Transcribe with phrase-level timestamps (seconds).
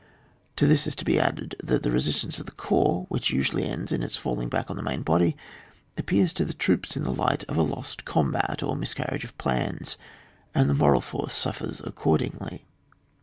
[0.55, 3.91] To this is to be added that the resistance of this corps which usually ends
[3.91, 5.37] in its falling back on the main body,
[5.95, 9.99] appears to the troops in the light of a lost combat, or miscarriage of plans,
[10.55, 12.61] and the moral force suffers ac cordingly.